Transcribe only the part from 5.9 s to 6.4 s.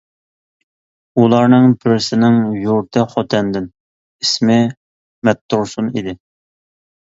ئىدى.